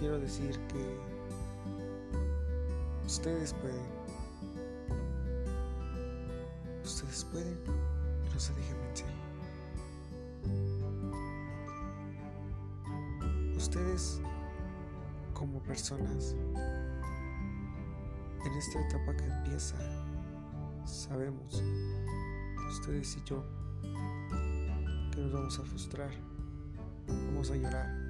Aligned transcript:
decir 0.00 0.58
que 0.68 0.98
ustedes 3.06 3.54
pueden. 3.54 3.94
Ustedes 6.84 7.24
pueden 7.24 7.58
no 8.32 8.40
se 8.40 8.52
dejen 8.54 8.76
vencer. 8.82 9.06
Ustedes 13.56 14.20
como 15.32 15.62
personas 15.62 16.34
en 18.44 18.52
esta 18.58 18.80
etapa 18.80 19.16
que 19.16 19.24
empieza, 19.24 19.76
sabemos, 20.84 21.62
ustedes 22.68 23.16
y 23.16 23.22
yo, 23.24 23.42
que 25.12 25.20
nos 25.20 25.32
vamos 25.32 25.58
a 25.58 25.62
frustrar, 25.62 26.10
vamos 27.06 27.50
a 27.50 27.56
llorar, 27.56 28.03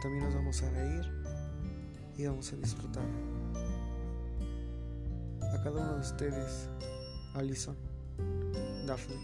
también 0.00 0.24
nos 0.24 0.34
vamos 0.34 0.62
a 0.62 0.70
reír 0.70 1.04
y 2.16 2.26
vamos 2.26 2.52
a 2.52 2.56
disfrutar. 2.56 3.04
A 5.42 5.62
cada 5.62 5.80
uno 5.82 5.94
de 5.94 6.00
ustedes, 6.00 6.68
Alison, 7.34 7.76
Daphne, 8.86 9.16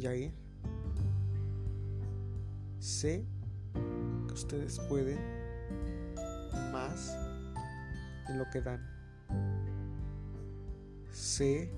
Jair, 0.00 0.32
sé 2.78 3.26
que 4.28 4.34
ustedes 4.34 4.78
pueden 4.88 5.18
más 6.72 7.16
de 8.28 8.36
lo 8.36 8.48
que 8.50 8.60
dan. 8.60 8.80
Sé 11.10 11.72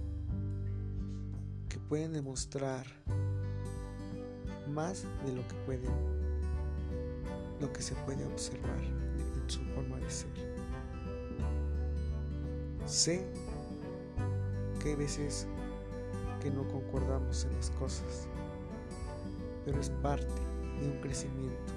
que 1.69 1.79
pueden 1.79 2.13
demostrar 2.13 2.87
más 4.69 5.05
de 5.25 5.33
lo 5.33 5.47
que 5.49 5.55
pueden, 5.65 6.28
lo 7.61 7.73
que 7.73 7.83
se 7.83 7.95
puede 7.95 8.25
observar 8.25 8.83
en 8.83 9.51
su 9.51 9.65
forma 9.75 9.99
de 9.99 10.11
ser. 10.11 10.31
Sé 12.87 13.25
que 14.81 14.91
hay 14.91 14.95
veces 14.97 15.47
que 16.41 16.51
no 16.51 16.67
concordamos 16.69 17.45
en 17.45 17.55
las 17.57 17.71
cosas, 17.73 18.29
pero 19.65 19.81
es 19.81 19.91
parte 19.91 20.27
de 20.81 20.89
un 20.89 21.01
crecimiento, 21.01 21.73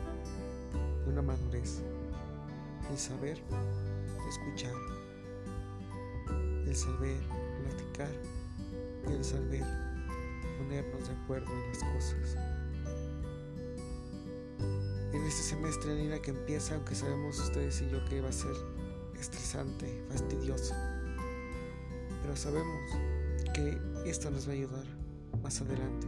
de 1.06 1.12
una 1.12 1.22
madurez, 1.22 1.82
el 2.90 2.98
saber 2.98 3.42
escuchar, 4.30 4.74
el 6.66 6.76
saber 6.76 7.22
platicar 7.64 8.12
y 9.10 9.14
el 9.14 9.24
saber 9.24 9.66
ponernos 10.58 11.08
de 11.08 11.14
acuerdo 11.24 11.52
en 11.52 11.68
las 11.70 11.84
cosas. 11.96 12.38
Este 15.32 15.44
semestre 15.44 15.96
línea 15.96 16.22
que 16.22 16.32
empieza, 16.32 16.76
aunque 16.76 16.94
sabemos 16.94 17.40
ustedes 17.40 17.82
y 17.82 17.90
yo 17.90 18.04
que 18.04 18.20
va 18.20 18.28
a 18.28 18.34
ser 18.34 18.52
estresante, 19.18 20.04
fastidioso, 20.10 20.76
pero 22.22 22.36
sabemos 22.36 22.82
que 23.54 23.78
esto 24.06 24.30
nos 24.30 24.46
va 24.46 24.52
a 24.52 24.56
ayudar 24.56 24.84
más 25.42 25.62
adelante. 25.62 26.06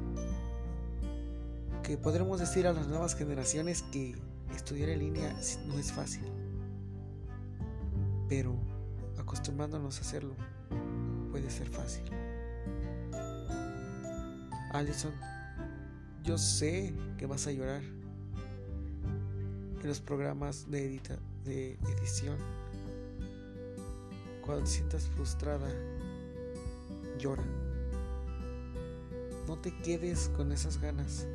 Que 1.83 1.97
podremos 1.97 2.41
decir 2.41 2.67
a 2.67 2.73
las 2.73 2.89
nuevas 2.89 3.15
generaciones 3.15 3.83
que 3.93 4.13
estudiar 4.53 4.89
en 4.89 4.99
línea 4.99 5.33
no 5.67 5.79
es 5.79 5.93
fácil 5.93 6.29
pero 8.27 8.57
acostumbrándonos 9.17 9.99
a 9.99 10.01
hacerlo 10.01 10.35
puede 11.31 11.49
ser 11.49 11.69
fácil. 11.69 12.03
Allison, 14.73 15.13
yo 16.23 16.37
sé 16.37 16.93
que 17.17 17.25
vas 17.25 17.47
a 17.47 17.53
llorar 17.53 18.02
en 19.83 19.89
los 19.89 19.99
programas 19.99 20.71
de, 20.71 20.85
edita, 20.85 21.17
de 21.43 21.73
edición. 21.97 22.37
Cuando 24.43 24.63
te 24.63 24.71
sientas 24.71 25.07
frustrada, 25.15 25.69
llora. 27.19 27.43
No 29.47 29.57
te 29.59 29.75
quedes 29.83 30.29
con 30.35 30.51
esas 30.51 30.79
ganas, 30.79 31.27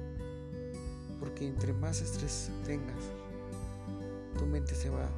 porque 1.21 1.47
entre 1.47 1.73
más 1.73 2.01
estrés 2.01 2.51
tengas, 2.65 3.05
tu 4.37 4.47
mente 4.47 4.75
se 4.75 4.91
va 4.91 5.09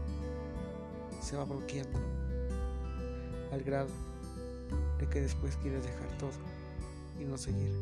se 1.21 1.37
va 1.37 1.45
bloqueando 1.45 1.99
al 3.53 3.63
grado 3.63 3.89
de 4.99 5.07
que 5.09 5.21
después 5.21 5.57
quieres 5.57 5.85
dejar 5.85 6.09
todo 6.19 6.33
y 7.21 7.25
no 7.25 7.37
seguir. 7.37 7.73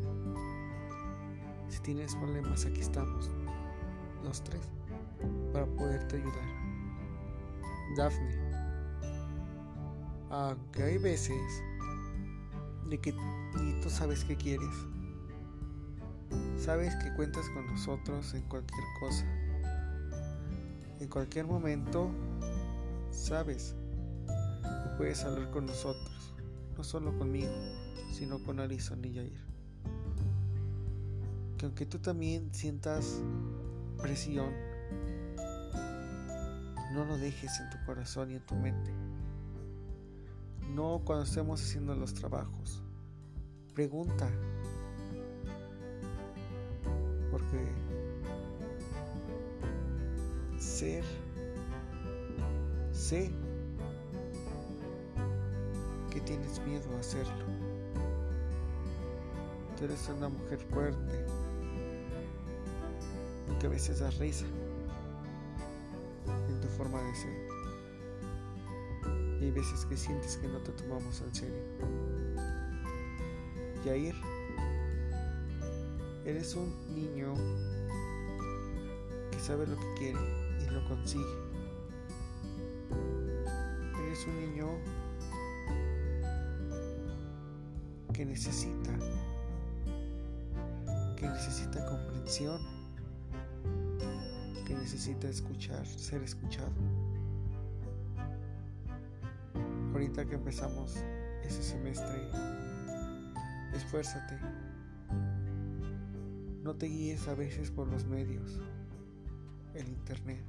Si 1.69 1.79
tienes 1.79 2.15
problemas, 2.15 2.65
aquí 2.65 2.81
estamos, 2.81 3.29
los 4.23 4.43
tres, 4.43 4.61
para 5.51 5.65
poderte 5.65 6.17
ayudar. 6.17 6.49
Daphne, 7.97 8.37
aunque 10.29 10.83
hay 10.83 10.97
veces 10.97 11.63
de 12.89 12.99
que 12.99 13.13
ni 13.59 13.79
tú 13.81 13.89
sabes 13.89 14.23
qué 14.23 14.35
quieres, 14.35 14.75
sabes 16.57 16.95
que 16.97 17.13
cuentas 17.15 17.49
con 17.49 17.65
nosotros 17.67 18.33
en 18.33 18.43
cualquier 18.43 18.83
cosa. 18.99 19.25
En 20.99 21.07
cualquier 21.07 21.47
momento 21.47 22.11
Sabes 23.11 23.75
que 24.63 24.89
puedes 24.97 25.23
hablar 25.23 25.51
con 25.51 25.65
nosotros, 25.65 26.33
no 26.77 26.83
solo 26.83 27.17
conmigo, 27.17 27.51
sino 28.11 28.41
con 28.43 28.59
Alison 28.59 29.03
y 29.03 29.13
Jair. 29.13 29.41
Que 31.57 31.65
aunque 31.65 31.85
tú 31.85 31.99
también 31.99 32.53
sientas 32.53 33.21
presión, 34.01 34.53
no 36.91 37.05
lo 37.05 37.17
dejes 37.17 37.59
en 37.59 37.69
tu 37.69 37.77
corazón 37.85 38.31
y 38.31 38.35
en 38.35 38.45
tu 38.45 38.55
mente. 38.55 38.91
No 40.73 41.01
cuando 41.05 41.23
estemos 41.23 41.61
haciendo 41.61 41.95
los 41.95 42.13
trabajos. 42.13 42.83
Pregunta. 43.73 44.29
Porque 47.31 47.71
ser 50.57 51.03
Sé 52.99 53.31
que 56.11 56.19
tienes 56.19 56.59
miedo 56.65 56.83
a 56.97 56.99
hacerlo. 56.99 57.45
Tú 59.77 59.85
eres 59.85 60.09
una 60.09 60.27
mujer 60.27 60.59
fuerte, 60.69 61.25
aunque 63.47 63.67
a 63.67 63.69
veces 63.69 63.99
das 63.99 64.17
risa 64.17 64.45
tu 66.59 66.67
forma 66.67 67.01
de 67.01 67.15
ser. 67.15 67.47
Y 69.39 69.45
hay 69.45 69.51
veces 69.51 69.85
que 69.85 69.95
sientes 69.95 70.37
que 70.37 70.47
no 70.47 70.59
te 70.59 70.71
tomamos 70.73 71.21
en 71.21 71.33
serio. 71.33 71.63
Yair, 73.85 74.15
eres 76.25 76.55
un 76.55 76.73
niño 76.93 77.33
que 79.31 79.39
sabe 79.39 79.65
lo 79.65 79.77
que 79.77 79.93
quiere 79.97 80.19
y 80.61 80.69
lo 80.73 80.85
consigue 80.87 81.49
es 84.11 84.27
un 84.27 84.39
niño 84.41 84.67
que 88.13 88.25
necesita, 88.25 88.91
que 91.15 91.27
necesita 91.27 91.85
comprensión, 91.85 92.59
que 94.69 94.75
necesita 94.75 95.27
escuchar, 95.27 95.83
ser 95.87 96.21
escuchado. 96.21 96.71
Ahorita 99.91 100.25
que 100.25 100.35
empezamos 100.35 100.95
ese 101.43 101.63
semestre, 101.63 102.29
esfuérzate. 103.73 104.37
No 106.61 106.75
te 106.75 106.85
guíes 106.85 107.27
a 107.27 107.33
veces 107.33 107.71
por 107.71 107.87
los 107.87 108.05
medios, 108.05 108.59
el 109.73 109.87
internet. 109.87 110.43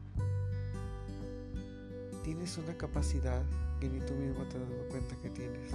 Tienes 2.23 2.59
una 2.59 2.77
capacidad 2.77 3.43
que 3.81 3.89
ni 3.89 4.01
tú 4.01 4.13
mismo 4.13 4.45
te 4.49 4.59
has 4.59 4.69
dado 4.69 4.89
cuenta 4.91 5.17
que 5.17 5.31
tienes. 5.31 5.73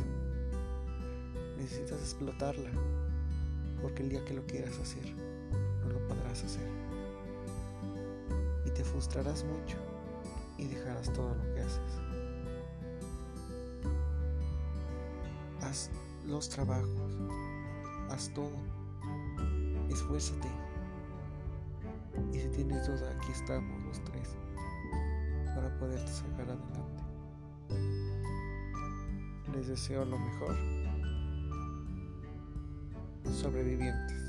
Necesitas 1.57 1.99
explotarla, 1.99 2.69
porque 3.81 4.03
el 4.03 4.09
día 4.09 4.23
que 4.23 4.35
lo 4.35 4.45
quieras 4.45 4.77
hacer, 4.77 5.11
no 5.81 5.93
lo 5.93 6.07
podrás 6.07 6.43
hacer. 6.43 6.84
Te 8.75 8.83
frustrarás 8.83 9.43
mucho 9.45 9.77
y 10.57 10.65
dejarás 10.65 11.11
todo 11.13 11.33
lo 11.33 11.53
que 11.53 11.61
haces. 11.61 12.01
Haz 15.61 15.89
los 16.27 16.49
trabajos, 16.49 17.11
haz 18.09 18.29
todo, 18.33 18.51
esfuérzate. 19.89 20.49
Y 22.33 22.39
si 22.39 22.47
tienes 22.49 22.85
duda, 22.85 23.11
aquí 23.11 23.31
estamos 23.31 23.81
los 23.85 24.03
tres 24.03 24.35
para 25.55 25.73
poderte 25.79 26.11
sacar 26.11 26.49
adelante. 26.49 27.05
Les 29.53 29.67
deseo 29.67 30.03
lo 30.03 30.17
mejor. 30.19 30.55
Sobrevivientes. 33.31 34.24